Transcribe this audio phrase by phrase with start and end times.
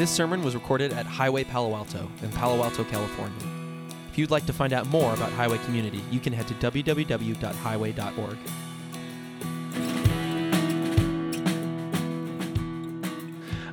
[0.00, 3.36] This sermon was recorded at Highway Palo Alto in Palo Alto, California.
[4.10, 8.38] If you'd like to find out more about Highway Community, you can head to www.highway.org.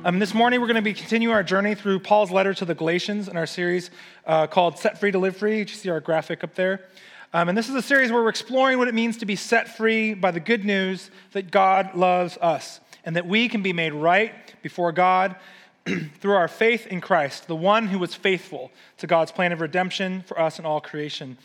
[0.04, 2.74] Um, this morning, we're going to be continuing our journey through Paul's letter to the
[2.74, 3.90] Galatians in our series
[4.26, 5.60] uh, called Set Free to Live Free.
[5.60, 6.88] You see our graphic up there.
[7.32, 9.78] Um, and this is a series where we're exploring what it means to be set
[9.78, 13.94] free by the good news that God loves us and that we can be made
[13.94, 15.34] right before God
[16.20, 20.22] through our faith in Christ, the one who was faithful to God's plan of redemption
[20.26, 21.38] for us and all creation.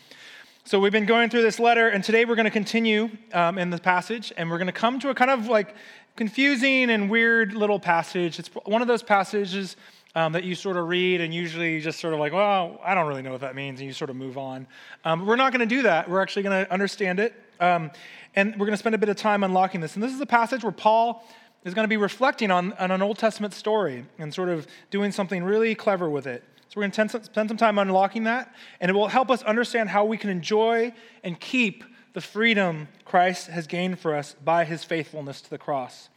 [0.64, 3.70] So we've been going through this letter, and today we're going to continue um, in
[3.70, 5.74] the passage, and we're going to come to a kind of like
[6.16, 8.38] confusing and weird little passage.
[8.38, 9.76] It's one of those passages
[10.14, 13.08] um, that you sort of read and usually just sort of like, well, I don't
[13.08, 14.66] really know what that means, and you sort of move on.
[15.04, 16.08] Um, we're not going to do that.
[16.08, 17.90] We're actually going to understand it, um,
[18.34, 19.94] and we're going to spend a bit of time unlocking this.
[19.94, 21.24] And this is a passage where Paul
[21.64, 25.12] is going to be reflecting on, on an Old Testament story and sort of doing
[25.12, 26.44] something really clever with it.
[26.68, 29.88] So we're going to spend some time unlocking that, and it will help us understand
[29.88, 31.84] how we can enjoy and keep
[32.14, 36.08] the freedom Christ has gained for us by his faithfulness to the cross.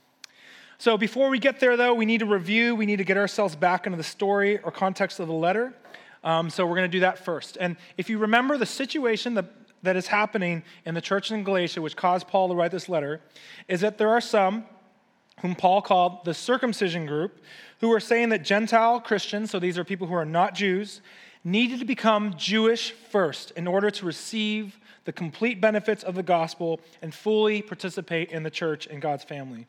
[0.79, 3.55] So, before we get there, though, we need to review, we need to get ourselves
[3.55, 5.73] back into the story or context of the letter.
[6.23, 7.57] Um, so, we're going to do that first.
[7.59, 9.45] And if you remember the situation that,
[9.81, 13.21] that is happening in the church in Galatia, which caused Paul to write this letter,
[13.67, 14.65] is that there are some
[15.41, 17.41] whom Paul called the circumcision group
[17.79, 21.01] who were saying that Gentile Christians, so these are people who are not Jews,
[21.43, 26.81] needed to become Jewish first in order to receive the complete benefits of the gospel
[27.01, 29.67] and fully participate in the church and God's family.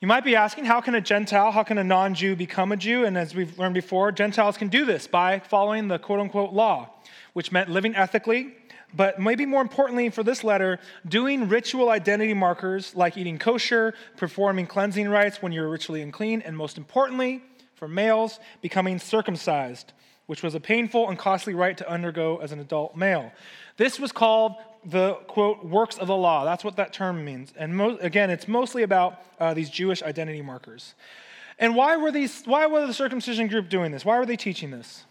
[0.00, 2.76] You might be asking, how can a Gentile, how can a non Jew become a
[2.76, 3.04] Jew?
[3.04, 6.90] And as we've learned before, Gentiles can do this by following the quote unquote law,
[7.34, 8.56] which meant living ethically,
[8.94, 14.66] but maybe more importantly for this letter, doing ritual identity markers like eating kosher, performing
[14.66, 17.42] cleansing rites when you're ritually unclean, and most importantly,
[17.74, 19.92] for males, becoming circumcised,
[20.26, 23.32] which was a painful and costly rite to undergo as an adult male.
[23.76, 26.44] This was called the quote works of the law.
[26.44, 27.52] That's what that term means.
[27.56, 30.94] And mo- again, it's mostly about uh, these Jewish identity markers.
[31.58, 32.42] And why were these?
[32.44, 34.04] Why were the circumcision group doing this?
[34.04, 35.04] Why were they teaching this?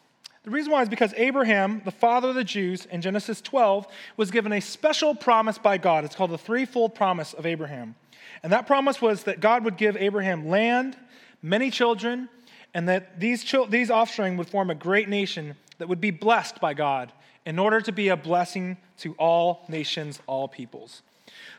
[0.44, 3.86] The reason why is because Abraham, the father of the Jews, in Genesis 12,
[4.18, 6.04] was given a special promise by God.
[6.04, 7.96] It's called the threefold promise of Abraham.
[8.42, 10.98] And that promise was that God would give Abraham land,
[11.44, 12.28] many children,
[12.74, 16.74] and that these, these offspring would form a great nation that would be blessed by
[16.74, 17.12] God
[17.46, 21.04] in order to be a blessing to all nations, all peoples.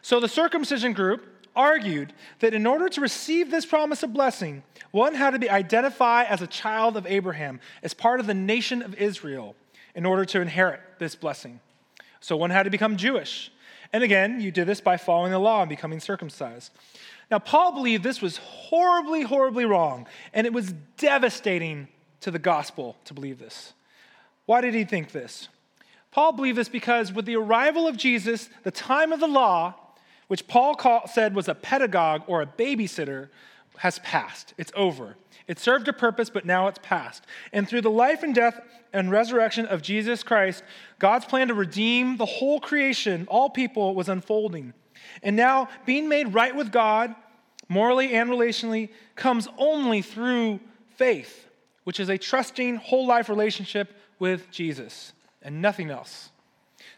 [0.01, 5.15] So the circumcision group argued that in order to receive this promise of blessing, one
[5.15, 8.95] had to be identified as a child of Abraham, as part of the nation of
[8.95, 9.55] Israel,
[9.95, 11.61] in order to inherit this blessing.
[12.21, 13.51] So one had to become Jewish.
[13.93, 16.71] And again, you did this by following the law and becoming circumcised.
[17.31, 21.89] Now, Paul believed this was horribly, horribly wrong, and it was devastating
[22.21, 23.73] to the gospel to believe this.
[24.47, 25.49] Why did he think this?
[26.11, 29.75] Paul believed this because with the arrival of Jesus, the time of the law,
[30.33, 33.29] which Paul call, said was a pedagogue or a babysitter,
[33.77, 34.55] has passed.
[34.57, 35.17] It's over.
[35.47, 37.27] It served a purpose, but now it's past.
[37.53, 38.59] And through the life and death
[38.95, 40.65] and resurrection of Jesus Christ,
[40.99, 44.73] God's plan to redeem the whole creation, all people, was unfolding.
[45.23, 47.15] And now, being made right with God,
[47.69, 50.61] morally and relationally, comes only through
[50.97, 51.47] faith,
[51.85, 55.13] which is a trusting, whole life relationship with Jesus
[55.43, 56.31] and nothing else.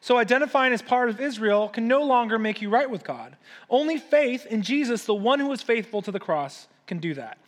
[0.05, 3.39] So, identifying as part of Israel can no longer make you right with God.
[3.71, 7.39] Only faith in Jesus, the one who was faithful to the cross, can do that.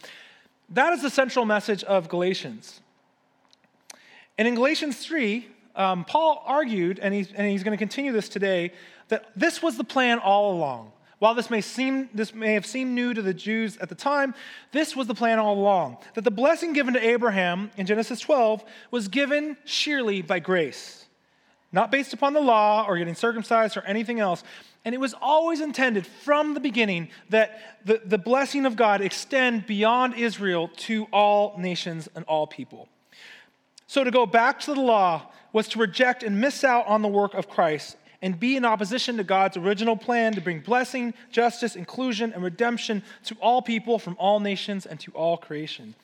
[0.70, 2.80] That is the central message of Galatians.
[4.38, 8.30] And in Galatians 3, um, Paul argued, and he's, and he's going to continue this
[8.30, 8.72] today,
[9.08, 10.92] that this was the plan all along.
[11.18, 14.34] While this may, seem, this may have seemed new to the Jews at the time,
[14.72, 15.98] this was the plan all along.
[16.14, 21.05] That the blessing given to Abraham in Genesis 12 was given sheerly by grace,
[21.76, 24.42] not based upon the law or getting circumcised or anything else.
[24.84, 29.66] And it was always intended from the beginning that the, the blessing of God extend
[29.66, 32.88] beyond Israel to all nations and all people.
[33.86, 37.08] So to go back to the law was to reject and miss out on the
[37.08, 41.76] work of Christ and be in opposition to God's original plan to bring blessing, justice,
[41.76, 45.94] inclusion, and redemption to all people from all nations and to all creation.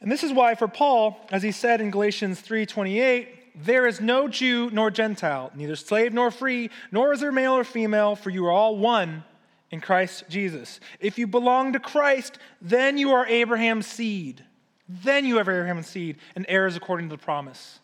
[0.00, 4.28] And this is why for Paul, as he said in Galatians 3:28, there is no
[4.28, 8.44] Jew nor Gentile, neither slave nor free, nor is there male or female, for you
[8.46, 9.24] are all one
[9.70, 10.78] in Christ Jesus.
[11.00, 14.44] If you belong to Christ, then you are Abraham's seed.
[14.88, 17.80] Then you have Abraham's seed and heirs according to the promise.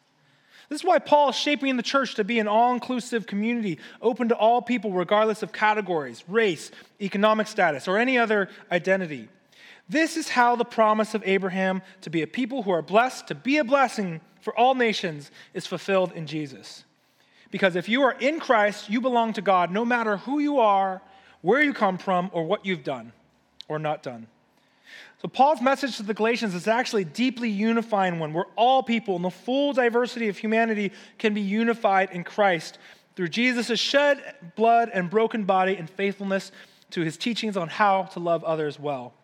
[0.68, 4.28] This is why Paul is shaping the church to be an all inclusive community, open
[4.28, 6.70] to all people, regardless of categories, race,
[7.00, 9.28] economic status, or any other identity.
[9.88, 13.34] This is how the promise of Abraham to be a people who are blessed, to
[13.34, 16.84] be a blessing for all nations, is fulfilled in Jesus.
[17.50, 21.00] Because if you are in Christ, you belong to God no matter who you are,
[21.40, 23.12] where you come from, or what you've done
[23.68, 24.26] or not done.
[25.20, 29.16] So, Paul's message to the Galatians is actually a deeply unifying one where all people
[29.16, 32.78] in the full diversity of humanity can be unified in Christ
[33.14, 36.50] through Jesus' shed blood and broken body and faithfulness
[36.90, 39.14] to his teachings on how to love others well.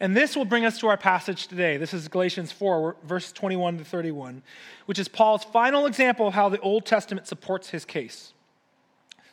[0.00, 1.76] And this will bring us to our passage today.
[1.76, 4.42] This is Galatians 4, verse 21 to 31,
[4.86, 8.32] which is Paul's final example of how the Old Testament supports his case.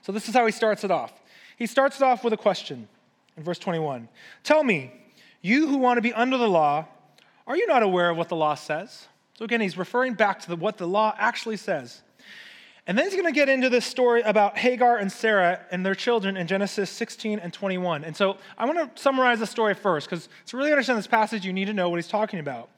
[0.02, 1.14] So, this is how he starts it off.
[1.58, 2.90] He starts it off with a question
[3.38, 4.10] in verse 21
[4.44, 4.92] Tell me,
[5.42, 6.86] you who want to be under the law,
[7.46, 9.08] are you not aware of what the law says?
[9.38, 12.02] So, again, he's referring back to the, what the law actually says.
[12.88, 15.94] And then he's going to get into this story about Hagar and Sarah and their
[15.94, 18.06] children in Genesis 16 and 21.
[18.06, 21.45] And so I want to summarize the story first, because to really understand this passage,
[21.45, 22.69] you need to know what he's talking about.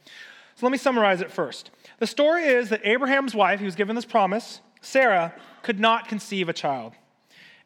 [0.56, 1.70] So let me summarize it first.
[2.00, 6.50] The story is that Abraham's wife, he was given this promise, Sarah, could not conceive
[6.50, 6.94] a child.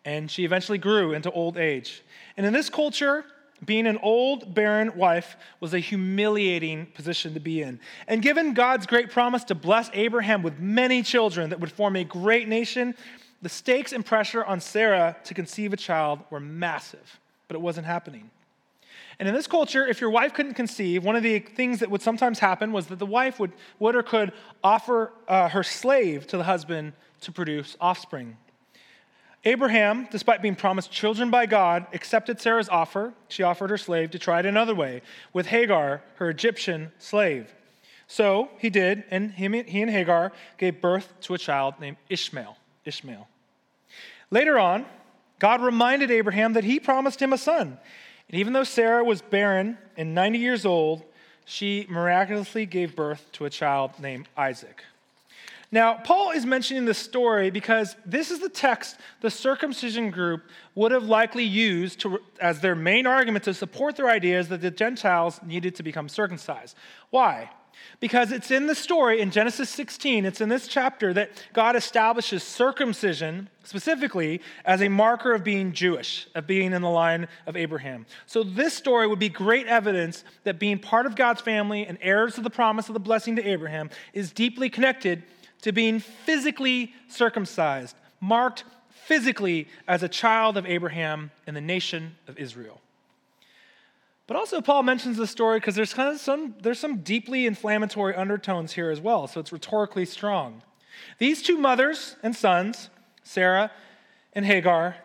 [0.04, 2.04] And she eventually grew into old age.
[2.36, 3.24] And in this culture,
[3.66, 7.80] being an old, barren wife was a humiliating position to be in.
[8.08, 12.04] And given God's great promise to bless Abraham with many children that would form a
[12.04, 12.96] great nation,
[13.42, 17.86] the stakes and pressure on Sarah to conceive a child were massive, but it wasn't
[17.86, 18.30] happening.
[19.20, 22.02] And in this culture, if your wife couldn't conceive, one of the things that would
[22.02, 24.34] sometimes happen was that the wife would, would or could
[24.64, 28.38] offer uh, her slave to the husband to produce offspring.
[29.46, 33.14] Abraham, despite being promised children by God, accepted Sarah's offer.
[33.28, 35.02] She offered her slave to try it another way
[35.34, 37.54] with Hagar, her Egyptian slave.
[38.08, 42.58] So he did, and he and Hagar gave birth to a child named Ishmael.
[42.86, 43.28] Ishmael.
[44.32, 44.86] Later on,
[45.40, 47.78] God reminded Abraham that he promised him a son.
[48.30, 51.04] And even though Sarah was barren and 90 years old,
[51.46, 54.84] she miraculously gave birth to a child named Isaac.
[55.74, 60.44] Now, Paul is mentioning this story because this is the text the circumcision group
[60.76, 64.70] would have likely used to, as their main argument to support their ideas that the
[64.70, 66.78] Gentiles needed to become circumcised.
[67.10, 67.50] Why?
[68.00, 72.44] Because it's in the story in Genesis 16, it's in this chapter that God establishes
[72.44, 78.06] circumcision specifically as a marker of being Jewish, of being in the line of Abraham.
[78.28, 82.36] So this story would be great evidence that being part of God's family and heirs
[82.36, 85.24] to the promise of the blessing to Abraham is deeply connected
[85.64, 92.38] to being physically circumcised, marked physically as a child of Abraham in the nation of
[92.38, 92.82] Israel.
[94.28, 98.16] But also, Paul mentions the story because there's kind of some there's some deeply inflammatory
[98.16, 100.62] undertones here as well, so it's rhetorically strong.
[101.18, 102.90] These two mothers and sons,
[103.24, 103.72] Sarah
[104.34, 104.96] and Hagar,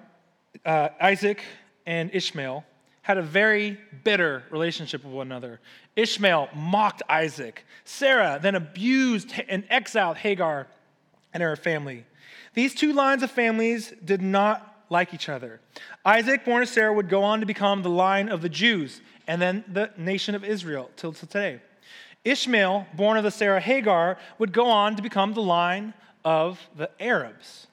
[0.64, 1.43] uh, Isaac
[1.87, 2.64] and Ishmael,
[3.02, 5.61] had a very bitter relationship with one another.
[5.99, 7.65] Ishmael mocked Isaac.
[7.85, 10.69] Sarah then abused and exiled Hagar
[11.35, 12.05] and her family.
[12.55, 15.61] These two lines of families did not like each other.
[16.05, 19.43] Isaac, born of Sarah, would go on to become the line of the Jews and
[19.43, 21.61] then the nation of Israel till today.
[22.25, 26.91] Ishmael, born of the Sarah Hagar, would go on to become the line of the
[27.00, 27.67] Arabs.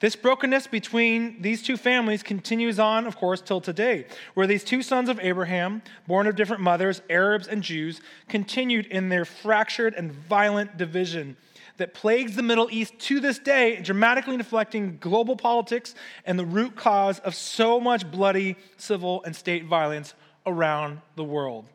[0.00, 4.82] This brokenness between these two families continues on, of course, till today, where these two
[4.82, 10.10] sons of Abraham, born of different mothers, Arabs and Jews, continued in their fractured and
[10.10, 11.36] violent division
[11.76, 16.76] that plagues the Middle East to this day, dramatically reflecting global politics and the root
[16.76, 20.14] cause of so much bloody civil and state violence
[20.46, 21.66] around the world.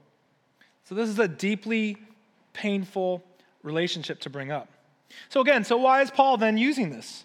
[0.86, 1.98] So, this is a deeply
[2.53, 3.24] painful
[3.62, 4.67] relationship to bring up.
[5.29, 7.25] So, again, so why is Paul then using this?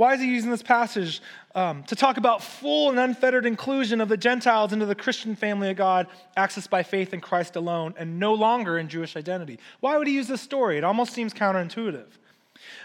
[0.00, 1.20] Why is he using this passage
[1.54, 5.68] um, to talk about full and unfettered inclusion of the Gentiles into the Christian family
[5.68, 6.06] of God,
[6.38, 9.58] accessed by faith in Christ alone, and no longer in Jewish identity?
[9.80, 10.78] Why would he use this story?
[10.78, 12.06] It almost seems counterintuitive.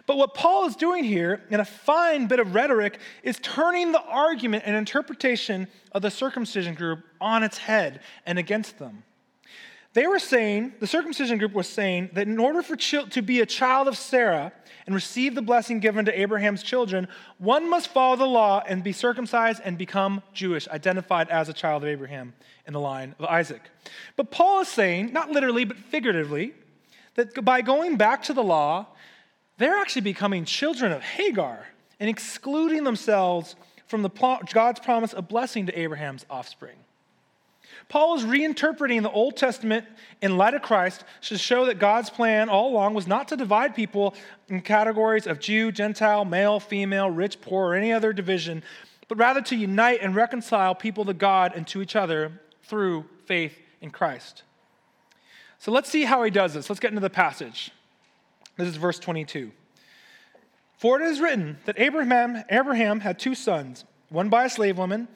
[0.06, 4.02] But what Paul is doing here, in a fine bit of rhetoric, is turning the
[4.02, 9.06] argument and interpretation of the circumcision group on its head and against them.
[9.94, 13.46] They were saying, the circumcision group was saying, that in order for to be a
[13.46, 14.52] child of Sarah
[14.86, 18.92] and receive the blessing given to Abraham's children, one must follow the law and be
[18.92, 22.34] circumcised and become Jewish, identified as a child of Abraham
[22.68, 23.62] in the line of Isaac.
[24.16, 26.54] But Paul is saying, not literally, but figuratively,
[27.16, 28.88] that by going back to the law,
[29.58, 31.66] they're actually becoming children of Hagar
[32.00, 33.56] and excluding themselves
[33.88, 36.76] from the, God's promise of blessing to Abraham's offspring.
[37.88, 39.86] Paul is reinterpreting the Old Testament
[40.22, 43.76] in light of Christ to show that God's plan all along was not to divide
[43.76, 44.16] people
[44.50, 48.64] in categories of Jew, Gentile, male, female, rich, poor, or any other division,
[49.08, 53.58] but rather to unite and reconcile people to God and to each other through faith
[53.82, 54.44] in Christ.
[55.60, 56.70] So let's see how he does this.
[56.70, 57.72] Let's get into the passage.
[58.58, 59.52] This is verse 22.
[60.78, 65.08] For it is written that Abraham, Abraham had two sons, one by a slave woman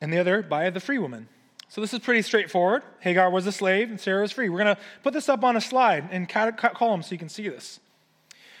[0.00, 1.28] and the other by the free woman.
[1.68, 2.82] So this is pretty straightforward.
[3.00, 4.48] Hagar was a slave and Sarah was free.
[4.48, 7.48] We're going to put this up on a slide in column so you can see
[7.48, 7.80] this.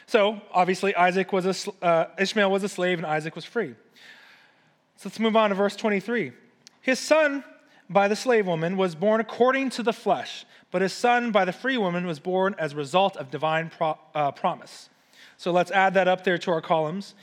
[0.06, 3.74] So obviously Isaac was a, uh, Ishmael was a slave and Isaac was free.
[4.96, 6.32] So let's move on to verse 23.
[6.80, 7.44] His son
[7.88, 11.52] by the slave woman was born according to the flesh, but his son by the
[11.52, 14.88] free woman was born as a result of divine pro- uh, promise.
[15.36, 17.14] So let's add that up there to our columns.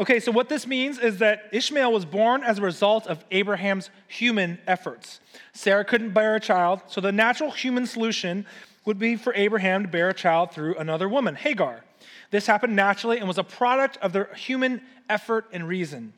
[0.00, 3.90] Okay, so what this means is that Ishmael was born as a result of Abraham's
[4.08, 5.20] human efforts.
[5.52, 8.46] Sarah couldn't bear a child, so the natural human solution
[8.86, 11.84] would be for Abraham to bear a child through another woman, Hagar.
[12.30, 14.80] This happened naturally and was a product of their human
[15.10, 16.14] effort and reason.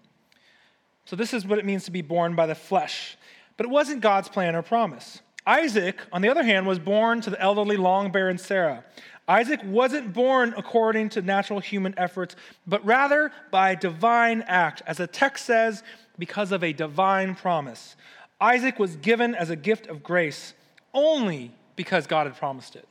[1.04, 3.18] So, this is what it means to be born by the flesh.
[3.56, 5.20] But it wasn't God's plan or promise.
[5.46, 8.84] Isaac, on the other hand, was born to the elderly, long barren Sarah.
[9.26, 14.82] Isaac wasn't born according to natural human efforts, but rather by divine act.
[14.86, 15.82] As the text says,
[16.18, 17.96] because of a divine promise.
[18.40, 20.54] Isaac was given as a gift of grace
[20.92, 22.86] only because God had promised it.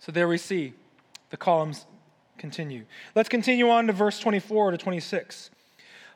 [0.00, 0.74] So there we see
[1.30, 1.86] the columns
[2.36, 2.84] continue.
[3.14, 5.50] Let's continue on to verse 24 to 26.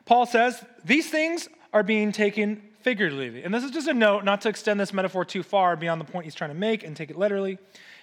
[0.05, 3.43] Paul says, These things are being taken figuratively.
[3.43, 6.05] And this is just a note not to extend this metaphor too far beyond the
[6.05, 7.57] point he's trying to make and take it literally.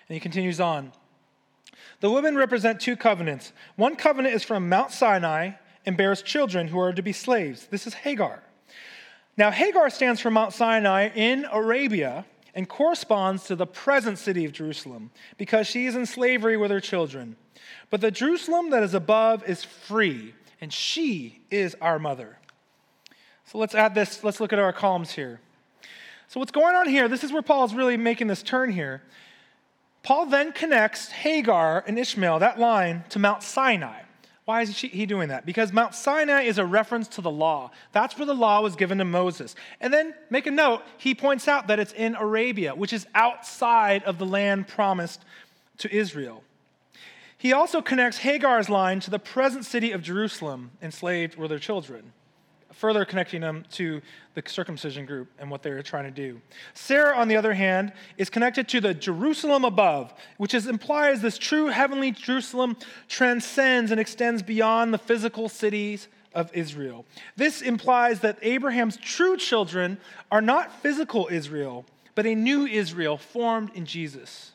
[0.09, 0.93] And he continues on.
[2.01, 3.53] The women represent two covenants.
[3.77, 5.53] One covenant is from Mount Sinai
[5.85, 7.67] and bears children who are to be slaves.
[7.67, 8.43] This is Hagar.
[9.37, 14.53] Now, Hagar stands for Mount Sinai in Arabia and corresponds to the present city of
[14.53, 17.37] Jerusalem because she is in slavery with her children.
[17.91, 22.39] But the Jerusalem that is above is free, and she is our mother.
[23.45, 25.41] So let's add this, let's look at our columns here.
[26.29, 29.03] So, what's going on here, this is where Paul's really making this turn here.
[30.07, 34.03] Paul then connects Hagar and Ishmael, that line, to Mount Sinai.
[34.45, 35.45] Why is he doing that?
[35.45, 37.73] Because Mount Sinai is a reference to the law.
[37.91, 39.57] That's where the law was given to Moses.
[39.81, 44.05] And then make a note, he points out that it's in Arabia, which is outside
[44.05, 45.25] of the land promised
[45.79, 46.45] to Israel.
[47.37, 52.13] He also connects Hagar's line to the present city of Jerusalem, enslaved were their children
[52.77, 54.03] further connecting them to
[54.35, 56.41] the circumcision group and what they were trying to do.
[56.75, 61.39] Sarah, on the other hand, is connected to the Jerusalem above, which is, implies this
[61.39, 62.77] true heavenly Jerusalem
[63.09, 67.07] transcends and extends beyond the physical cities of Israel.
[67.35, 69.97] This implies that Abraham's true children
[70.31, 74.53] are not physical Israel, but a new Israel formed in Jesus.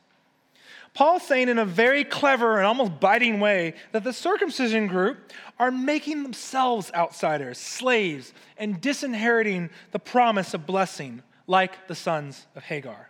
[0.94, 5.72] Paul's saying in a very clever and almost biting way that the circumcision group are
[5.72, 13.10] making themselves outsiders, slaves, and disinheriting the promise of blessing, like the sons of Hagar.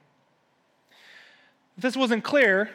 [1.76, 2.70] If this wasn't clear,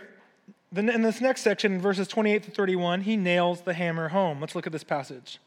[0.73, 4.41] then in this next section, verses 28 to 31, he nails the hammer home.
[4.41, 5.39] Let's look at this passage.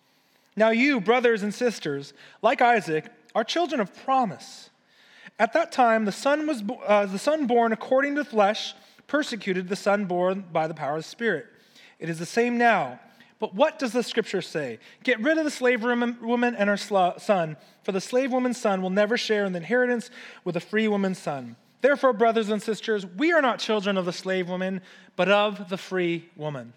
[0.56, 4.70] Now, you, brothers and sisters, like Isaac, are children of promise.
[5.38, 8.74] At that time, the son, was, uh, the son born according to flesh
[9.10, 11.48] persecuted the son born by the power of the Spirit.
[12.00, 13.00] It is the same now.
[13.40, 14.80] But what does the scripture say?
[15.04, 18.90] Get rid of the slave woman and her son, for the slave woman's son will
[18.90, 20.10] never share in the inheritance
[20.44, 21.56] with the free woman's son.
[21.82, 24.82] Therefore, brothers and sisters, we are not children of the slave woman,
[25.16, 26.74] but of the free woman.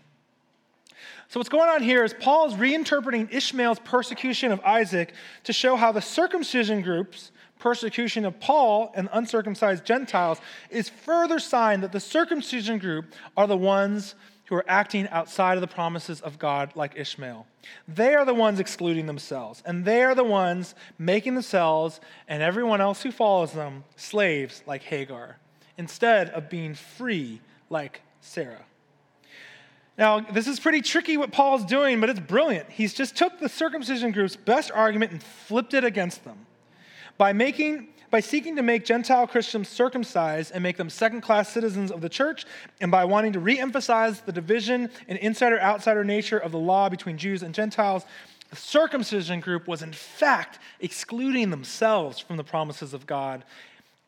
[1.27, 5.75] So, what's going on here is Paul is reinterpreting Ishmael's persecution of Isaac to show
[5.75, 12.00] how the circumcision groups persecution of Paul and uncircumcised Gentiles is further sign that the
[12.00, 14.16] circumcision group are the ones
[14.47, 17.47] who are acting outside of the promises of God, like Ishmael.
[17.87, 22.81] They are the ones excluding themselves, and they are the ones making themselves and everyone
[22.81, 25.37] else who follows them slaves, like Hagar,
[25.78, 27.40] instead of being free,
[27.71, 28.64] like Sarah.
[29.97, 32.69] Now, this is pretty tricky what Paul's doing, but it's brilliant.
[32.71, 36.47] He's just took the circumcision group's best argument and flipped it against them
[37.23, 41.93] by making by seeking to make Gentile Christians circumcised and make them second class citizens
[41.93, 42.45] of the church,
[42.81, 46.88] and by wanting to re emphasize the division and insider outsider nature of the law
[46.88, 48.05] between Jews and Gentiles,
[48.50, 53.45] the circumcision group was in fact excluding themselves from the promises of God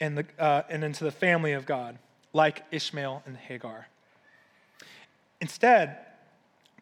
[0.01, 2.01] and, the, uh, and into the family of God,
[2.33, 3.87] like Ishmael and Hagar.
[5.41, 5.99] Instead,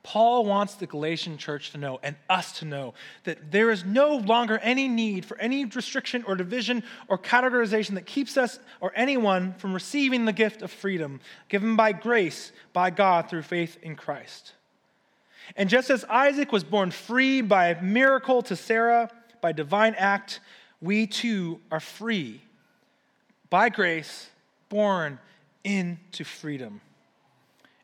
[0.03, 4.17] Paul wants the Galatian church to know and us to know that there is no
[4.17, 9.55] longer any need for any restriction or division or categorization that keeps us or anyone
[9.59, 14.55] from receiving the gift of freedom given by grace by God through faith in Christ.
[15.57, 19.09] And just as Isaac was born free by miracle to Sarah,
[19.41, 20.41] by divine act,
[20.81, 22.43] we too are free
[23.51, 24.31] by grace,
[24.69, 25.19] born
[25.63, 26.81] into freedom.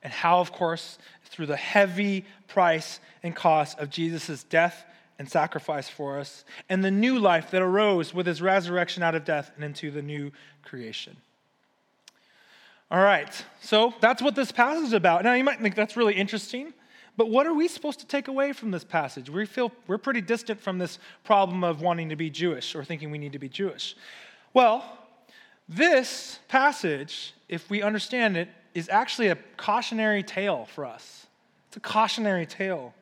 [0.02, 0.98] And how, of course,
[1.28, 4.84] through the heavy price and cost of Jesus' death
[5.18, 9.24] and sacrifice for us, and the new life that arose with his resurrection out of
[9.24, 10.30] death and into the new
[10.62, 11.16] creation.
[12.90, 15.24] All right, so that's what this passage is about.
[15.24, 16.72] Now, you might think that's really interesting,
[17.16, 19.28] but what are we supposed to take away from this passage?
[19.28, 23.10] We feel we're pretty distant from this problem of wanting to be Jewish or thinking
[23.10, 23.96] we need to be Jewish.
[24.54, 24.84] Well,
[25.68, 31.26] this passage, if we understand it, is actually a cautionary tale for us.
[31.68, 32.94] It's a cautionary tale.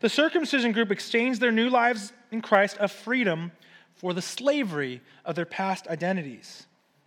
[0.00, 3.52] The circumcision group exchanged their new lives in Christ of freedom
[3.94, 6.66] for the slavery of their past identities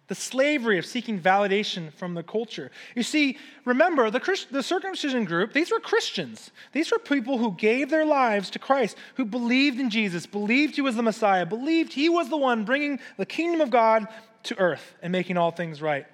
[0.09, 2.71] the slavery of seeking validation from the culture.
[2.95, 6.49] You see, remember, the, Christ, the circumcision group, these were Christians.
[6.71, 10.81] These were people who gave their lives to Christ, who believed in Jesus, believed he
[10.81, 14.07] was the Messiah, believed he was the one bringing the kingdom of God
[14.43, 16.07] to earth and making all things right.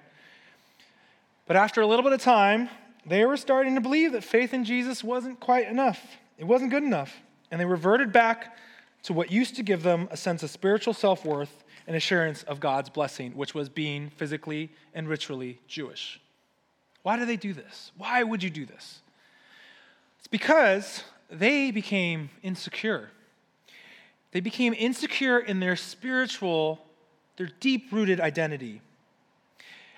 [1.46, 2.68] But after a little bit of time,
[3.06, 6.00] they were starting to believe that faith in Jesus wasn't quite enough.
[6.38, 7.14] It wasn't good enough.
[7.50, 8.56] And they reverted back
[9.04, 12.58] to what used to give them a sense of spiritual self worth and assurance of
[12.58, 16.20] God's blessing, which was being physically and ritually Jewish.
[17.02, 17.92] Why do they do this?
[17.96, 19.00] Why would you do this?
[20.18, 23.10] It's because they became insecure.
[24.32, 26.84] They became insecure in their spiritual,
[27.36, 28.82] their deep rooted identity.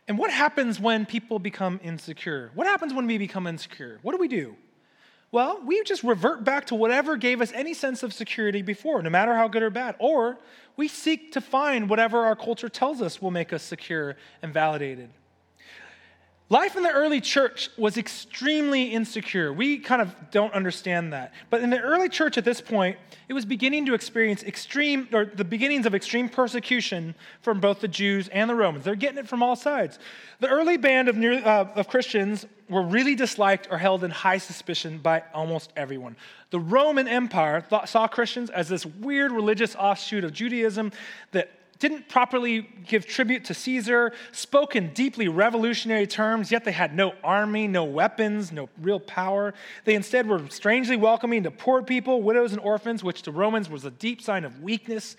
[0.09, 2.51] And what happens when people become insecure?
[2.55, 3.99] What happens when we become insecure?
[4.01, 4.57] What do we do?
[5.31, 9.11] Well, we just revert back to whatever gave us any sense of security before, no
[9.11, 9.95] matter how good or bad.
[9.99, 10.39] Or
[10.79, 15.11] we seek to find whatever our culture tells us will make us secure and validated.
[16.51, 19.53] Life in the early church was extremely insecure.
[19.53, 21.35] We kind of don't understand that.
[21.51, 22.97] But in the early church at this point,
[23.29, 27.89] it was beginning to experience extreme, or the beginnings of extreme persecution from both the
[27.89, 28.87] Jews and the Romans.
[28.87, 29.99] They're getting it from all sides.
[30.41, 34.99] The early band of, uh, of Christians were really disliked or held in high suspicion
[34.99, 36.17] by almost everyone.
[36.49, 40.93] The Roman Empire thought, saw Christians as this weird religious offshoot of Judaism
[41.33, 46.95] that didn't properly give tribute to Caesar, spoke in deeply revolutionary terms, yet they had
[46.95, 49.55] no army, no weapons, no real power.
[49.85, 53.85] They instead were strangely welcoming to poor people, widows, and orphans, which to Romans was
[53.85, 55.17] a deep sign of weakness.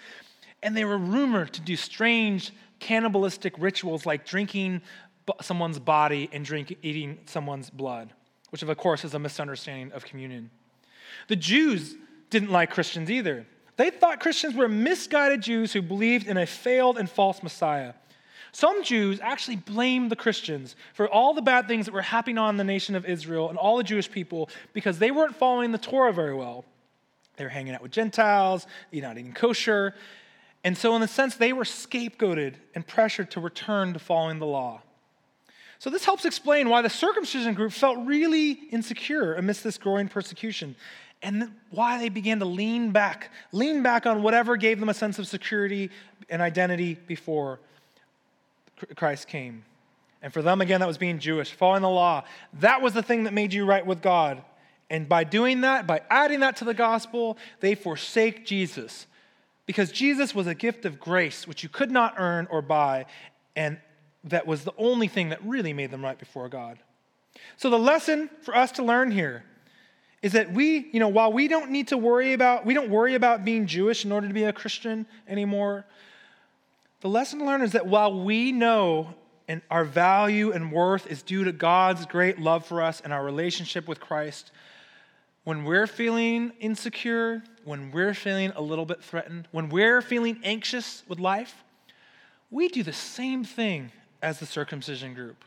[0.62, 4.82] And they were rumored to do strange cannibalistic rituals like drinking
[5.42, 8.14] someone's body and drink, eating someone's blood,
[8.50, 10.50] which, of course, is a misunderstanding of communion.
[11.28, 11.96] The Jews
[12.30, 13.46] didn't like Christians either.
[13.80, 17.94] They thought Christians were misguided Jews who believed in a failed and false Messiah.
[18.52, 22.58] Some Jews actually blamed the Christians for all the bad things that were happening on
[22.58, 26.12] the nation of Israel and all the Jewish people because they weren't following the Torah
[26.12, 26.66] very well.
[27.38, 29.96] They were hanging out with Gentiles, not eating kosher.
[30.66, 34.46] And so, in a sense, they were scapegoated and pressured to return to following the
[34.46, 34.82] law.
[35.78, 40.76] So, this helps explain why the circumcision group felt really insecure amidst this growing persecution
[41.22, 45.20] and why they began to lean back, lean back on whatever gave them a sense
[45.20, 45.90] of security
[46.30, 47.60] and identity before
[48.96, 49.66] Christ came.
[50.22, 52.24] And for them, again, that was being Jewish, following the law.
[52.54, 54.42] That was the thing that made you right with God.
[54.90, 59.06] And by doing that, by adding that to the gospel, they forsake Jesus.
[59.66, 63.06] Because Jesus was a gift of grace, which you could not earn or buy,
[63.56, 63.78] and
[64.24, 66.80] that was the only thing that really made them right before God.
[67.56, 69.44] So, the lesson for us to learn here
[70.22, 73.16] is that we, you know, while we don't need to worry about, we don't worry
[73.16, 75.86] about being Jewish in order to be a Christian anymore,
[77.02, 79.14] the lesson to learn is that while we know
[79.48, 83.24] and our value and worth is due to God's great love for us and our
[83.24, 84.52] relationship with Christ,
[85.46, 91.04] when we're feeling insecure, when we're feeling a little bit threatened, when we're feeling anxious
[91.08, 91.64] with life,
[92.52, 95.46] we do the same thing as the circumcision group.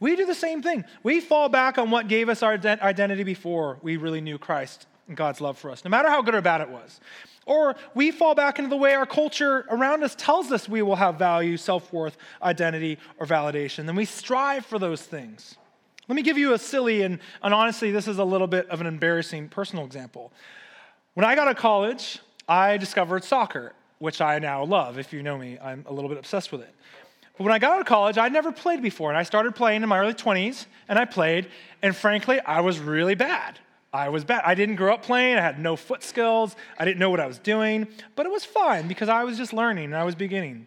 [0.00, 0.84] We do the same thing.
[1.02, 5.16] We fall back on what gave us our identity before we really knew Christ and
[5.16, 7.00] God's love for us, no matter how good or bad it was.
[7.46, 10.96] Or we fall back into the way our culture around us tells us we will
[10.96, 13.86] have value, self worth, identity, or validation.
[13.86, 15.56] Then we strive for those things.
[16.08, 18.80] Let me give you a silly and, and honestly, this is a little bit of
[18.80, 20.32] an embarrassing personal example.
[21.14, 24.98] When I got to college, I discovered soccer, which I now love.
[24.98, 26.74] If you know me, I'm a little bit obsessed with it.
[27.38, 29.10] But when I got out of college, I'd never played before.
[29.10, 31.46] And I started playing in my early 20s, and I played.
[31.82, 33.60] And frankly, I was really bad.
[33.92, 34.42] I was bad.
[34.44, 35.38] I didn't grow up playing.
[35.38, 36.56] I had no foot skills.
[36.78, 37.86] I didn't know what I was doing.
[38.16, 40.66] But it was fine because I was just learning and I was beginning.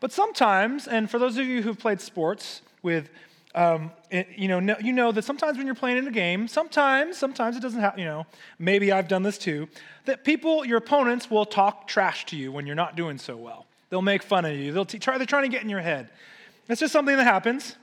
[0.00, 3.08] But sometimes, and for those of you who've played sports with,
[3.54, 7.16] um, it, you know, you know that sometimes when you're playing in a game, sometimes,
[7.16, 8.00] sometimes it doesn't happen.
[8.00, 8.26] You know,
[8.58, 9.68] maybe I've done this too.
[10.06, 13.66] That people, your opponents, will talk trash to you when you're not doing so well.
[13.90, 14.72] They'll make fun of you.
[14.72, 16.08] They'll t- try, they're trying to get in your head.
[16.68, 17.76] It's just something that happens.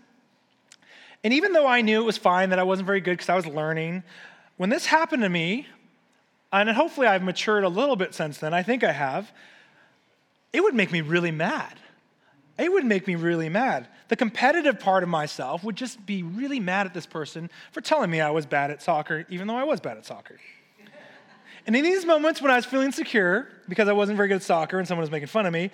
[1.23, 3.35] And even though I knew it was fine that I wasn't very good because I
[3.35, 4.03] was learning,
[4.57, 5.67] when this happened to me,
[6.51, 9.31] and hopefully I've matured a little bit since then, I think I have,
[10.51, 11.73] it would make me really mad.
[12.59, 13.87] It would make me really mad.
[14.09, 18.11] The competitive part of myself would just be really mad at this person for telling
[18.11, 20.37] me I was bad at soccer, even though I was bad at soccer.
[21.65, 24.43] And in these moments when I was feeling secure because I wasn't very good at
[24.43, 25.71] soccer and someone was making fun of me,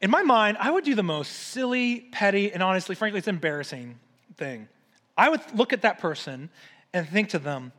[0.00, 3.98] in my mind, I would do the most silly, petty, and honestly, frankly, it's embarrassing
[4.36, 4.68] thing.
[5.16, 6.50] I would look at that person
[6.92, 7.72] and think to them,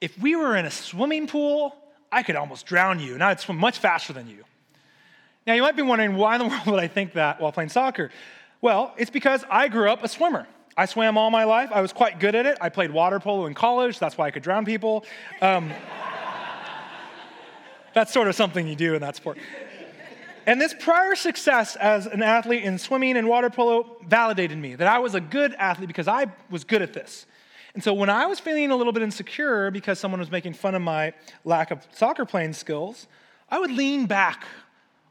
[0.00, 1.76] if we were in a swimming pool,
[2.10, 4.44] I could almost drown you, and I'd swim much faster than you.
[5.46, 7.70] Now, you might be wondering, why in the world would I think that while playing
[7.70, 8.10] soccer?
[8.60, 10.46] Well, it's because I grew up a swimmer.
[10.76, 11.70] I swam all my life.
[11.72, 12.56] I was quite good at it.
[12.60, 13.98] I played water polo in college.
[13.98, 15.04] That's why I could drown people.
[15.42, 15.70] Um,
[17.94, 19.38] that's sort of something you do in that sport.
[20.46, 24.88] And this prior success as an athlete in swimming and water polo validated me that
[24.88, 27.26] I was a good athlete because I was good at this.
[27.74, 30.74] And so when I was feeling a little bit insecure because someone was making fun
[30.74, 33.06] of my lack of soccer playing skills,
[33.48, 34.44] I would lean back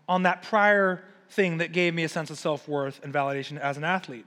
[0.08, 3.78] on that prior thing that gave me a sense of self worth and validation as
[3.78, 4.26] an athlete.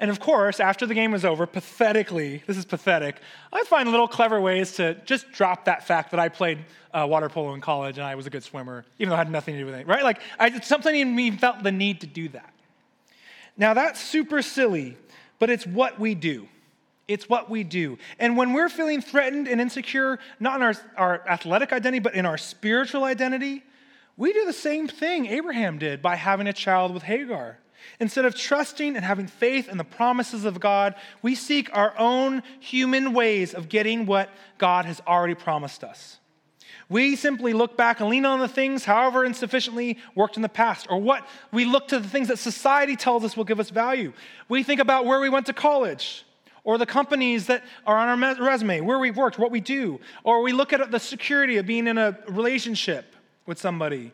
[0.00, 3.16] And of course, after the game was over, pathetically, this is pathetic,
[3.52, 6.58] I'd find little clever ways to just drop that fact that I played
[6.92, 9.30] uh, water polo in college and I was a good swimmer, even though I had
[9.30, 10.02] nothing to do with it, right?
[10.02, 12.52] Like, I, something in me felt the need to do that.
[13.56, 14.96] Now, that's super silly,
[15.38, 16.48] but it's what we do.
[17.06, 17.98] It's what we do.
[18.18, 22.26] And when we're feeling threatened and insecure, not in our, our athletic identity, but in
[22.26, 23.62] our spiritual identity,
[24.16, 27.58] we do the same thing Abraham did by having a child with Hagar.
[28.00, 32.42] Instead of trusting and having faith in the promises of God, we seek our own
[32.60, 36.18] human ways of getting what God has already promised us.
[36.88, 40.86] We simply look back and lean on the things, however insufficiently worked in the past,
[40.90, 44.12] or what we look to the things that society tells us will give us value.
[44.48, 46.26] We think about where we went to college,
[46.62, 50.42] or the companies that are on our resume, where we've worked, what we do, or
[50.42, 53.14] we look at the security of being in a relationship
[53.46, 54.12] with somebody.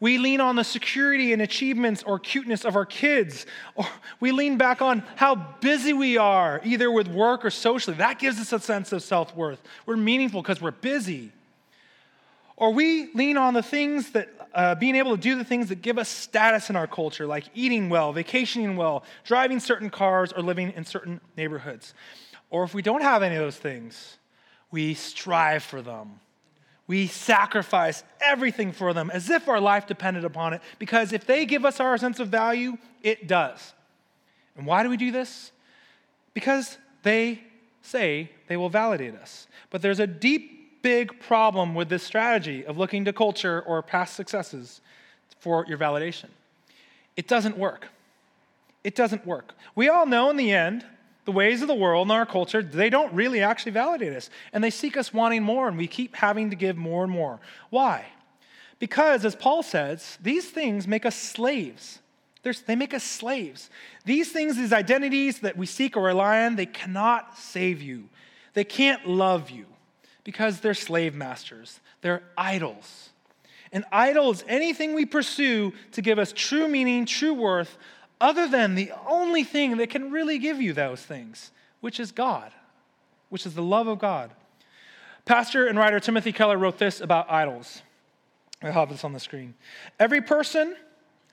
[0.00, 3.46] We lean on the security and achievements or cuteness of our kids.
[3.74, 3.86] Or
[4.20, 7.96] we lean back on how busy we are, either with work or socially.
[7.96, 9.60] That gives us a sense of self worth.
[9.86, 11.32] We're meaningful because we're busy.
[12.56, 15.82] Or we lean on the things that, uh, being able to do the things that
[15.82, 20.42] give us status in our culture, like eating well, vacationing well, driving certain cars, or
[20.42, 21.94] living in certain neighborhoods.
[22.50, 24.18] Or if we don't have any of those things,
[24.70, 26.20] we strive for them
[26.88, 31.46] we sacrifice everything for them as if our life depended upon it, because if they
[31.46, 33.74] give us our sense of value, it does.
[34.56, 35.52] And why do we do this?
[36.34, 37.42] Because they
[37.82, 39.46] say they will validate us.
[39.70, 44.16] But there's a deep, big problem with this strategy of looking to culture or past
[44.16, 44.80] successes
[45.38, 46.30] for your validation.
[47.16, 47.88] It doesn't work.
[48.82, 49.54] It doesn't work.
[49.74, 50.86] We all know in the end
[51.28, 54.30] the ways of the world and our culture, they don't really actually validate us.
[54.54, 57.38] And they seek us wanting more, and we keep having to give more and more.
[57.68, 58.06] Why?
[58.78, 61.98] Because, as Paul says, these things make us slaves.
[62.42, 63.68] They're, they make us slaves.
[64.06, 68.08] These things, these identities that we seek or rely on, they cannot save you.
[68.54, 69.66] They can't love you
[70.24, 71.80] because they're slave masters.
[72.00, 73.10] They're idols.
[73.70, 77.76] An idol is anything we pursue to give us true meaning, true worth,
[78.20, 81.50] other than the only thing that can really give you those things,
[81.80, 82.52] which is God,
[83.28, 84.30] which is the love of God.
[85.24, 87.82] Pastor and writer Timothy Keller wrote this about idols.
[88.62, 89.54] I have this on the screen.
[90.00, 90.74] Every person,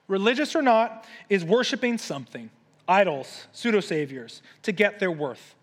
[0.07, 2.49] religious or not, is worshiping something
[2.87, 5.55] idols, pseudo saviors, to get their worth.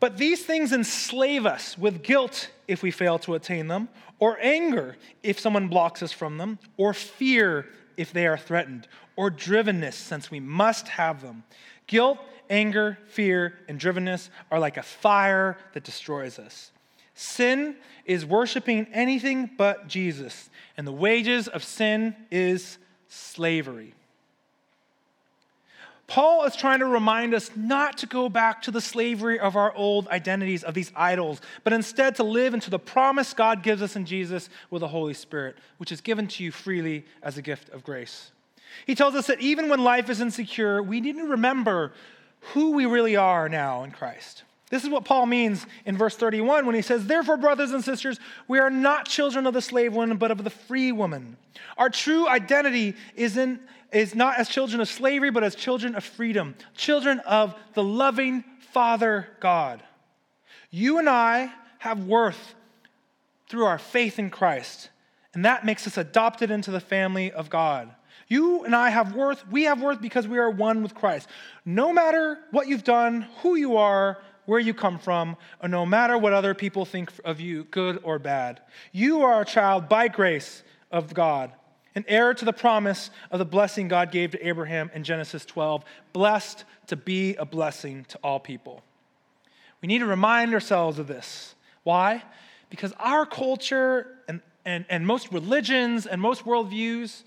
[0.00, 4.96] But these things enslave us with guilt if we fail to attain them, or anger
[5.22, 10.30] if someone blocks us from them, or fear if they are threatened, or drivenness, since
[10.30, 11.44] we must have them.
[11.86, 12.18] Guilt,
[12.50, 16.70] anger, fear, and drivenness are like a fire that destroys us.
[17.14, 23.94] Sin is worshiping anything but Jesus, and the wages of sin is slavery.
[26.06, 29.74] Paul is trying to remind us not to go back to the slavery of our
[29.74, 33.96] old identities, of these idols, but instead to live into the promise God gives us
[33.96, 37.70] in Jesus with the Holy Spirit, which is given to you freely as a gift
[37.70, 38.30] of grace.
[38.86, 41.92] He tells us that even when life is insecure, we need to remember
[42.52, 44.42] who we really are now in Christ.
[44.68, 48.18] This is what Paul means in verse 31 when he says, Therefore, brothers and sisters,
[48.48, 51.36] we are not children of the slave woman, but of the free woman.
[51.78, 53.60] Our true identity is, in,
[53.92, 58.44] is not as children of slavery, but as children of freedom, children of the loving
[58.72, 59.82] Father God.
[60.70, 62.54] You and I have worth
[63.48, 64.90] through our faith in Christ,
[65.32, 67.94] and that makes us adopted into the family of God.
[68.28, 69.46] You and I have worth.
[69.48, 71.28] We have worth because we are one with Christ.
[71.64, 76.16] No matter what you've done, who you are, where you come from, or no matter
[76.16, 78.60] what other people think of you, good or bad,
[78.92, 81.52] you are a child by grace of God,
[81.94, 85.84] an heir to the promise of the blessing God gave to Abraham in Genesis 12,
[86.12, 88.82] blessed to be a blessing to all people.
[89.82, 91.54] We need to remind ourselves of this.
[91.82, 92.22] Why?
[92.70, 97.22] Because our culture and, and, and most religions and most worldviews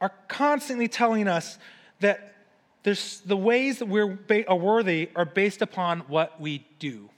[0.00, 1.58] are constantly telling us
[2.00, 2.34] that
[2.82, 7.10] the ways that we're are worthy are based upon what we do,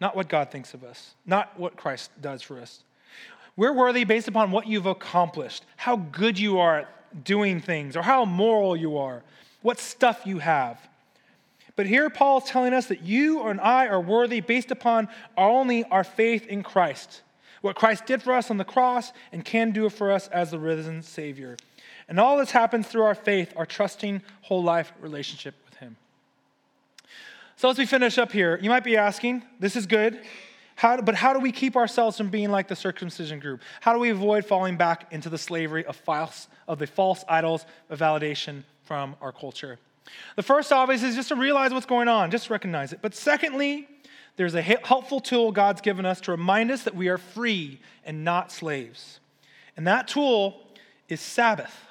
[0.00, 2.82] not what God thinks of us, not what Christ does for us.
[3.56, 8.02] We're worthy based upon what you've accomplished, how good you are at doing things, or
[8.02, 9.22] how moral you are,
[9.62, 10.80] what stuff you have.
[11.76, 15.84] But here Paul is telling us that you and I are worthy based upon only
[15.84, 17.22] our faith in Christ,
[17.60, 20.58] what Christ did for us on the cross and can do for us as the
[20.58, 21.56] risen Savior.
[22.08, 25.96] And all this happens through our faith, our trusting whole life relationship with Him.
[27.56, 30.20] So, as we finish up here, you might be asking, this is good,
[30.78, 33.62] how, but how do we keep ourselves from being like the circumcision group?
[33.80, 37.66] How do we avoid falling back into the slavery of, false, of the false idols
[37.90, 39.80] of validation from our culture?
[40.36, 43.00] The first, obviously, is just to realize what's going on, just recognize it.
[43.02, 43.88] But secondly,
[44.36, 48.24] there's a helpful tool God's given us to remind us that we are free and
[48.24, 49.18] not slaves.
[49.76, 50.62] And that tool
[51.08, 51.87] is Sabbath.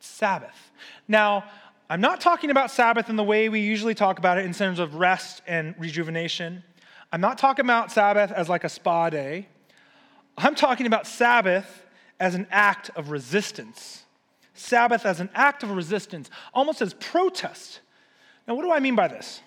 [0.00, 0.72] It's Sabbath.
[1.08, 1.44] Now,
[1.90, 4.78] I'm not talking about Sabbath in the way we usually talk about it in terms
[4.78, 6.64] of rest and rejuvenation.
[7.12, 9.46] I'm not talking about Sabbath as like a spa day.
[10.38, 11.84] I'm talking about Sabbath
[12.18, 14.04] as an act of resistance.
[14.54, 17.80] Sabbath as an act of resistance, almost as protest.
[18.48, 19.42] Now, what do I mean by this?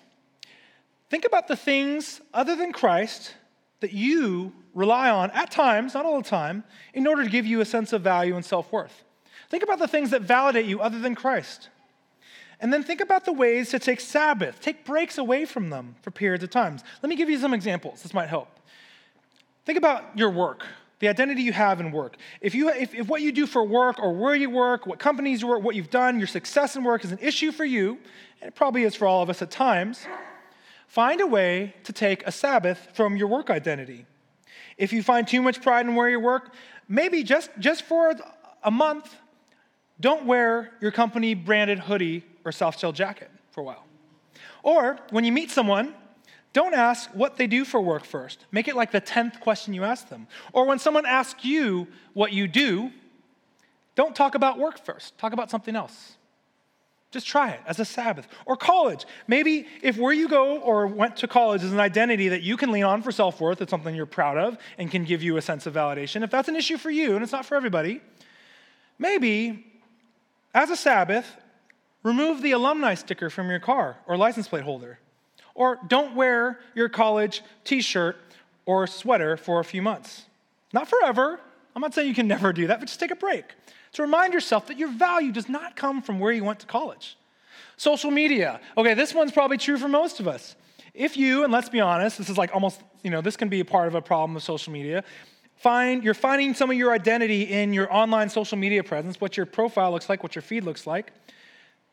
[1.10, 3.34] Think about the things other than Christ
[3.80, 6.62] that you rely on at times, not all the time,
[6.92, 9.02] in order to give you a sense of value and self worth.
[9.54, 11.68] Think about the things that validate you other than Christ.
[12.58, 16.10] And then think about the ways to take Sabbath, take breaks away from them for
[16.10, 16.82] periods of times.
[17.04, 18.02] Let me give you some examples.
[18.02, 18.48] This might help.
[19.64, 20.66] Think about your work,
[20.98, 22.16] the identity you have in work.
[22.40, 25.40] If, you, if, if what you do for work or where you work, what companies
[25.40, 28.00] you work, what you've done, your success in work is an issue for you,
[28.40, 30.04] and it probably is for all of us at times,
[30.88, 34.04] find a way to take a Sabbath from your work identity.
[34.78, 36.52] If you find too much pride in where you work,
[36.88, 38.16] maybe just, just for
[38.64, 39.14] a month,
[40.00, 43.84] don't wear your company branded hoodie or soft shell jacket for a while.
[44.62, 45.94] Or when you meet someone,
[46.52, 48.46] don't ask what they do for work first.
[48.52, 50.26] Make it like the 10th question you ask them.
[50.52, 52.90] Or when someone asks you what you do,
[53.94, 55.16] don't talk about work first.
[55.18, 56.16] Talk about something else.
[57.10, 58.26] Just try it as a Sabbath.
[58.46, 59.04] Or college.
[59.28, 62.72] Maybe if where you go or went to college is an identity that you can
[62.72, 65.42] lean on for self worth, it's something you're proud of and can give you a
[65.42, 66.24] sense of validation.
[66.24, 68.00] If that's an issue for you and it's not for everybody,
[68.98, 69.64] maybe
[70.54, 71.36] as a Sabbath,
[72.02, 74.98] remove the alumni sticker from your car or license plate holder.
[75.54, 78.16] Or don't wear your college t shirt
[78.66, 80.24] or sweater for a few months.
[80.72, 81.40] Not forever.
[81.74, 83.44] I'm not saying you can never do that, but just take a break
[83.92, 87.16] to remind yourself that your value does not come from where you went to college.
[87.76, 88.60] Social media.
[88.76, 90.56] Okay, this one's probably true for most of us.
[90.94, 93.60] If you, and let's be honest, this is like almost, you know, this can be
[93.60, 95.02] a part of a problem with social media
[95.64, 99.46] find, you're finding some of your identity in your online social media presence, what your
[99.46, 101.10] profile looks like, what your feed looks like.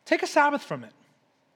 [0.04, 0.92] Take a Sabbath from it.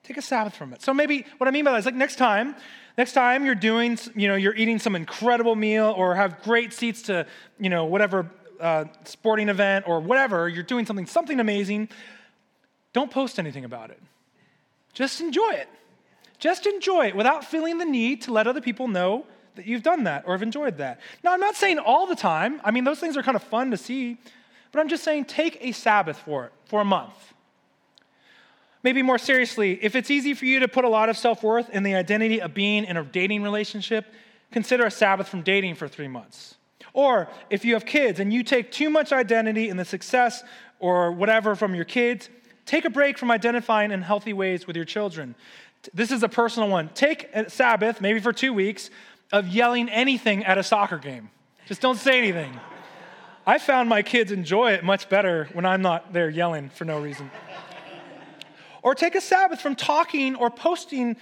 [0.01, 0.81] Take a Sabbath from it.
[0.81, 2.55] So maybe what I mean by that is like next time,
[2.97, 7.01] next time you're doing, you know, you're eating some incredible meal or have great seats
[7.03, 7.27] to,
[7.59, 11.89] you know, whatever uh, sporting event or whatever, you're doing something, something amazing.
[12.93, 14.01] Don't post anything about it.
[14.93, 15.67] Just enjoy it.
[16.39, 19.25] Just enjoy it without feeling the need to let other people know
[19.55, 20.99] that you've done that or have enjoyed that.
[21.23, 22.61] Now, I'm not saying all the time.
[22.63, 24.17] I mean, those things are kind of fun to see,
[24.71, 27.33] but I'm just saying take a Sabbath for it for a month.
[28.83, 31.71] Maybe more seriously, if it's easy for you to put a lot of self worth
[31.71, 34.13] in the identity of being in a dating relationship,
[34.51, 36.55] consider a Sabbath from dating for three months.
[36.93, 40.43] Or if you have kids and you take too much identity in the success
[40.79, 42.29] or whatever from your kids,
[42.65, 45.35] take a break from identifying in healthy ways with your children.
[45.93, 46.89] This is a personal one.
[46.89, 48.89] Take a Sabbath, maybe for two weeks,
[49.31, 51.29] of yelling anything at a soccer game.
[51.67, 52.59] Just don't say anything.
[53.47, 56.99] I found my kids enjoy it much better when I'm not there yelling for no
[56.99, 57.29] reason.
[58.81, 61.17] Or take a Sabbath from talking or posting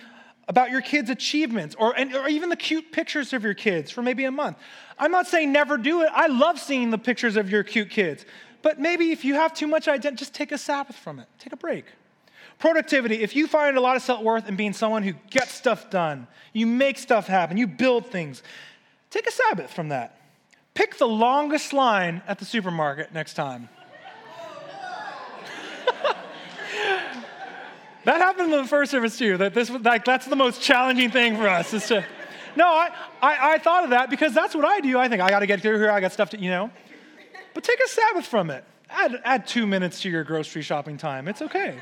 [0.47, 4.01] about your kids' achievements or, and, or even the cute pictures of your kids for
[4.01, 4.57] maybe a month.
[4.99, 6.09] I'm not saying never do it.
[6.13, 8.25] I love seeing the pictures of your cute kids.
[8.61, 11.27] But maybe if you have too much identity, just take a Sabbath from it.
[11.39, 11.85] Take a break.
[12.63, 15.89] Productivity, if you find a lot of self worth in being someone who gets stuff
[15.89, 18.41] done, you make stuff happen, you build things,
[19.09, 20.21] take a Sabbath from that.
[20.73, 23.67] Pick the longest line at the supermarket next time.
[28.05, 29.35] That happened in the first service too.
[29.35, 32.05] That this like that's the most challenging thing for us is to.
[32.55, 34.97] No, I, I, I thought of that because that's what I do.
[34.97, 35.91] I think I got to get through here.
[35.91, 36.71] I got stuff to you know.
[37.53, 38.63] But take a Sabbath from it.
[38.89, 41.27] Add add two minutes to your grocery shopping time.
[41.27, 41.81] It's okay.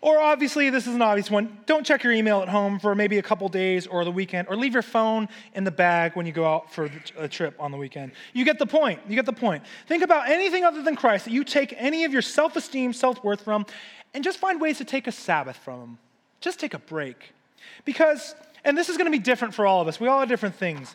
[0.00, 1.58] Or obviously, this is an obvious one.
[1.66, 4.56] Don't check your email at home for maybe a couple days or the weekend, or
[4.56, 7.76] leave your phone in the bag when you go out for a trip on the
[7.76, 8.12] weekend.
[8.32, 9.00] You get the point.
[9.08, 9.64] You get the point.
[9.86, 13.22] Think about anything other than Christ that you take any of your self esteem, self
[13.24, 13.66] worth from,
[14.14, 15.98] and just find ways to take a Sabbath from them.
[16.40, 17.32] Just take a break.
[17.84, 20.28] Because, and this is going to be different for all of us, we all have
[20.28, 20.94] different things.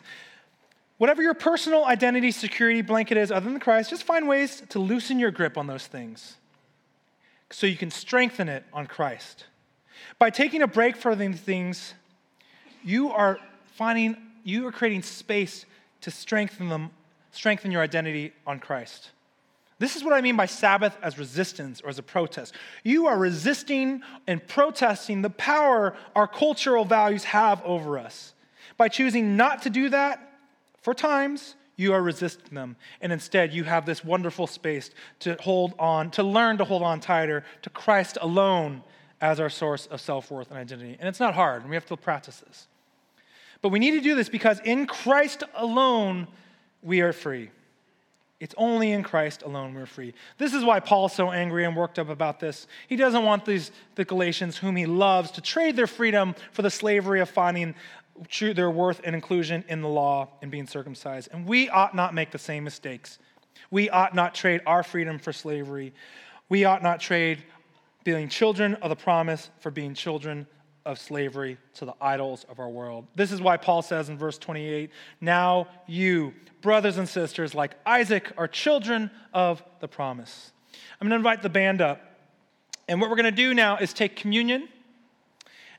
[0.98, 5.18] Whatever your personal identity security blanket is other than Christ, just find ways to loosen
[5.18, 6.36] your grip on those things
[7.52, 9.46] so you can strengthen it on Christ.
[10.18, 11.94] By taking a break from these things,
[12.82, 13.38] you are
[13.74, 15.66] finding, you are creating space
[16.00, 16.90] to strengthen them,
[17.30, 19.10] strengthen your identity on Christ.
[19.78, 22.54] This is what I mean by Sabbath as resistance or as a protest.
[22.84, 28.32] You are resisting and protesting the power our cultural values have over us.
[28.76, 30.20] By choosing not to do that
[30.82, 32.76] for times, you are resisting them.
[33.00, 37.00] And instead, you have this wonderful space to hold on, to learn to hold on
[37.00, 38.82] tighter to Christ alone
[39.20, 40.96] as our source of self worth and identity.
[40.98, 42.66] And it's not hard, and we have to practice this.
[43.62, 46.26] But we need to do this because in Christ alone,
[46.82, 47.50] we are free.
[48.40, 50.14] It's only in Christ alone we're free.
[50.36, 52.66] This is why Paul's so angry and worked up about this.
[52.88, 56.70] He doesn't want these the Galatians, whom he loves, to trade their freedom for the
[56.70, 57.76] slavery of finding
[58.40, 61.28] their worth and inclusion in the law and being circumcised.
[61.32, 63.18] And we ought not make the same mistakes.
[63.70, 65.92] We ought not trade our freedom for slavery.
[66.48, 67.42] We ought not trade
[68.04, 70.46] being children of the promise for being children
[70.84, 73.06] of slavery to the idols of our world.
[73.14, 78.32] This is why Paul says in verse 28 Now you, brothers and sisters, like Isaac,
[78.36, 80.52] are children of the promise.
[81.00, 82.00] I'm going to invite the band up.
[82.88, 84.68] And what we're going to do now is take communion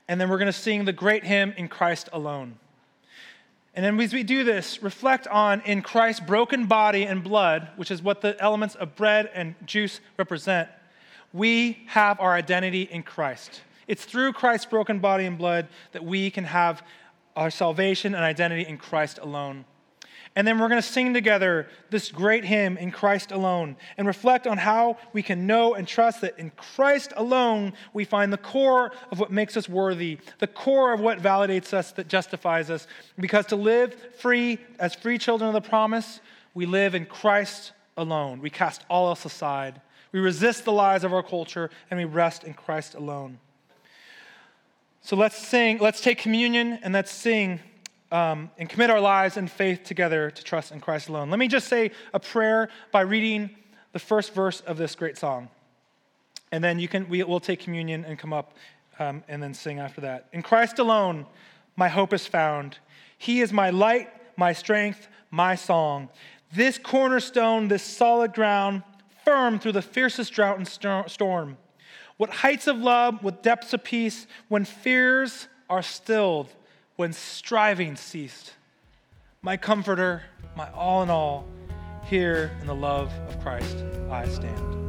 [0.08, 2.58] and then we're going to sing the great hymn, In Christ Alone.
[3.74, 7.90] And then as we do this, reflect on in Christ's broken body and blood, which
[7.90, 10.68] is what the elements of bread and juice represent,
[11.32, 13.62] we have our identity in Christ.
[13.88, 16.82] It's through Christ's broken body and blood that we can have
[17.34, 19.64] our salvation and identity in Christ alone.
[20.36, 24.48] And then we're going to sing together this great hymn, In Christ Alone, and reflect
[24.48, 28.90] on how we can know and trust that in Christ alone we find the core
[29.12, 32.88] of what makes us worthy, the core of what validates us, that justifies us.
[33.18, 36.20] Because to live free as free children of the promise,
[36.52, 38.40] we live in Christ alone.
[38.40, 39.80] We cast all else aside.
[40.10, 43.38] We resist the lies of our culture and we rest in Christ alone.
[45.00, 47.60] So let's sing, let's take communion and let's sing
[48.14, 51.30] um, and commit our lives and faith together to trust in Christ alone.
[51.30, 53.50] Let me just say a prayer by reading
[53.90, 55.48] the first verse of this great song.
[56.52, 58.54] And then you can, we, will take communion and come up
[59.00, 60.28] um, and then sing after that.
[60.32, 61.26] In Christ alone,
[61.74, 62.78] my hope is found.
[63.18, 66.08] He is my light, my strength, my song.
[66.52, 68.84] This cornerstone, this solid ground,
[69.24, 70.68] firm through the fiercest drought and
[71.10, 71.56] storm.
[72.16, 76.54] What heights of love, what depths of peace, when fears are stilled
[76.96, 78.54] when striving ceased.
[79.42, 80.22] My comforter,
[80.56, 81.46] my all in all,
[82.04, 84.83] here in the love of Christ I stand.